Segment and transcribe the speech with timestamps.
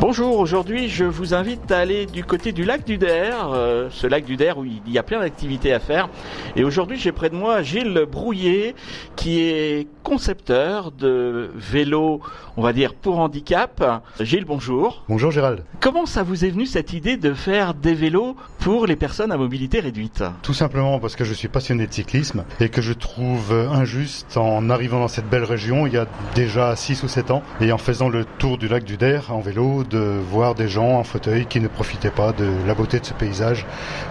[0.00, 4.06] Bonjour, aujourd'hui je vous invite à aller du côté du lac du Der, euh, ce
[4.06, 6.08] lac du Der où il y a plein d'activités à faire.
[6.54, 8.76] Et aujourd'hui j'ai près de moi Gilles Brouillet
[9.16, 12.20] qui est concepteur de vélos,
[12.56, 14.04] on va dire pour handicap.
[14.20, 15.02] Gilles, bonjour.
[15.08, 15.64] Bonjour Gérald.
[15.80, 19.36] Comment ça vous est venu cette idée de faire des vélos pour les personnes à
[19.36, 20.22] mobilité réduite?
[20.42, 24.70] Tout simplement parce que je suis passionné de cyclisme et que je trouve injuste en
[24.70, 26.06] arrivant dans cette belle région il y a
[26.36, 29.40] déjà 6 ou 7 ans et en faisant le tour du lac du Der en
[29.40, 33.06] vélo de voir des gens en fauteuil qui ne profitaient pas de la beauté de
[33.06, 33.66] ce paysage,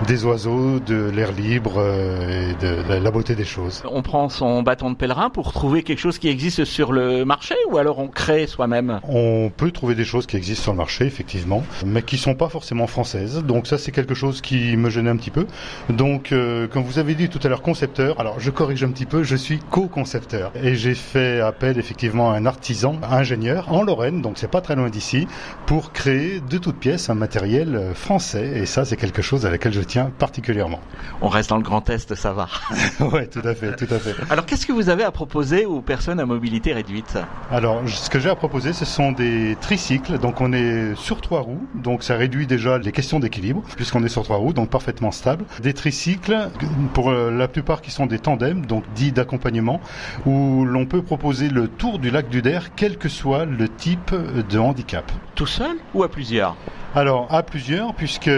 [0.08, 3.84] des oiseaux, de l'air libre euh, et de la beauté des choses.
[3.92, 7.56] On prend son bâton de pèlerin pour trouver quelque chose qui existe sur le marché
[7.70, 9.00] ou alors on crée soi-même?
[9.08, 12.50] On peut trouver des choses qui existent sur le marché, effectivement, mais qui sont pas
[12.50, 13.44] forcément françaises.
[13.44, 15.46] Donc ça, c'est quelque chose qui me gênait un petit peu.
[15.90, 18.20] Donc, euh, comme vous avez dit tout à l'heure, concepteur.
[18.20, 22.36] Alors, je corrige un petit peu, je suis co-concepteur et j'ai fait appel effectivement à
[22.36, 25.28] un artisan, ingénieur en Lorraine, donc c'est pas très loin d'ici,
[25.68, 28.54] pour créer de toutes pièces un matériel français.
[28.56, 30.80] Et ça, c'est quelque chose à laquelle je tiens particulièrement.
[31.22, 32.48] On reste dans le Grand Est, ça va.
[33.12, 34.16] ouais, tout à fait, tout à fait.
[34.30, 37.18] Alors, qu'est-ce que vous avez à proposer aux personnes à mobilité réduite?
[37.52, 40.18] Alors, ce que j'ai à proposer, ce sont des tricycles.
[40.20, 41.68] Donc, on est sur trois roues.
[41.76, 45.44] Donc, ça réduit déjà les questions d'équilibre, puisqu'on est sur trois roues, donc parfaitement stable.
[45.62, 46.50] Des tricycles,
[46.94, 49.82] pour euh, la plupart qui sont des tandems, donc dits d'accompagnement,
[50.26, 54.16] où l'on peut proposer le tour du lac du Der, quel que soit le type
[54.50, 55.12] de handicap.
[55.38, 56.56] Tout seul ou à plusieurs?
[56.96, 58.32] Alors, à plusieurs, puisque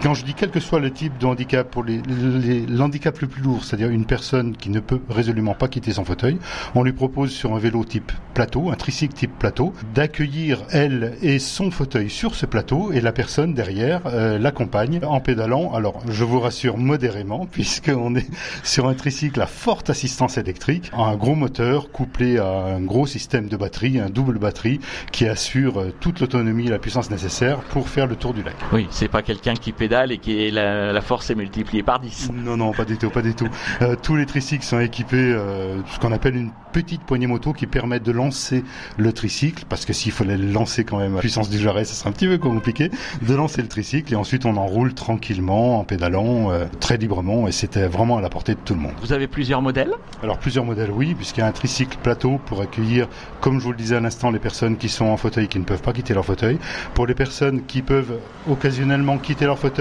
[0.00, 3.26] quand je dis quel que soit le type de handicap, pour les, les, l'handicap le
[3.26, 6.38] plus lourd, c'est-à-dire une personne qui ne peut résolument pas quitter son fauteuil,
[6.74, 11.40] on lui propose sur un vélo type plateau, un tricycle type plateau, d'accueillir elle et
[11.40, 15.72] son fauteuil sur ce plateau et la personne derrière euh, l'accompagne en pédalant.
[15.74, 18.30] Alors, je vous rassure modérément, puisqu'on est
[18.62, 23.48] sur un tricycle à forte assistance électrique, un gros moteur couplé à un gros système
[23.48, 24.78] de batterie, un double batterie
[25.10, 28.54] qui assure euh, toute l'autonomie et la puissance nécessaire pour faire le tour du lac.
[28.72, 32.00] Oui, c'est pas quelqu'un qui pédale et qui est la, la, force est multipliée par
[32.00, 32.30] 10.
[32.34, 33.48] Non, non, pas du tout, pas du tout.
[33.82, 37.66] Euh, tous les tricycles sont équipés euh, ce qu'on appelle une petite poignée moto qui
[37.66, 38.64] permet de lancer
[38.98, 41.94] le tricycle, parce que s'il fallait le lancer quand même à puissance du jarret, ça
[41.94, 42.90] serait un petit peu compliqué,
[43.22, 47.52] de lancer le tricycle et ensuite on enroule tranquillement en pédalant euh, très librement et
[47.52, 48.92] c'était vraiment à la portée de tout le monde.
[49.00, 49.92] Vous avez plusieurs modèles?
[50.22, 53.08] Alors plusieurs modèles, oui, puisqu'il y a un tricycle plateau pour accueillir,
[53.40, 55.64] comme je vous le disais à l'instant, les personnes qui sont en fauteuil qui ne
[55.64, 56.58] peuvent pas quitter leur fauteuil.
[56.94, 59.77] Pour les personnes qui peuvent occasionnellement quitter leur fauteuil,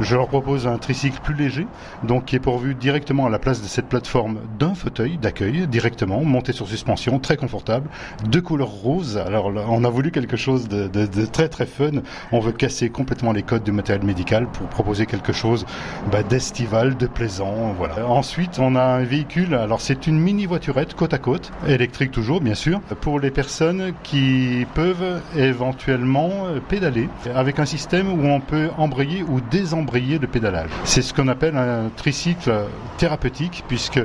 [0.00, 1.66] je leur propose un tricycle plus léger,
[2.02, 6.22] donc qui est pourvu directement à la place de cette plateforme d'un fauteuil d'accueil, directement,
[6.22, 7.88] monté sur suspension, très confortable,
[8.28, 9.16] de couleur rose.
[9.18, 12.02] Alors on a voulu quelque chose de, très très fun.
[12.32, 15.66] On veut casser complètement les codes du matériel médical pour proposer quelque chose
[16.10, 17.74] bah, d'estival, de plaisant.
[17.76, 18.06] Voilà.
[18.06, 22.40] Ensuite, on a un véhicule, alors c'est une mini voiturette côte à côte, électrique toujours,
[22.40, 26.30] bien sûr, pour les personnes qui peuvent éventuellement
[26.68, 30.70] pédaler, avec un système où on peut embrayer ou désembrayer le pédalage.
[30.84, 32.52] C'est ce qu'on appelle un tricycle
[32.98, 34.00] thérapeutique puisque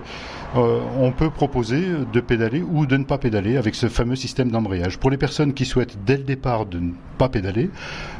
[0.56, 4.52] euh, on peut proposer de pédaler ou de ne pas pédaler avec ce fameux système
[4.52, 4.98] d'embrayage.
[4.98, 7.70] Pour les personnes qui souhaitent dès le départ de ne pas pédaler,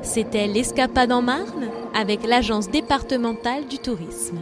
[0.04, 4.38] C'était l'Escapade en Marne avec l'Agence départementale du tourisme.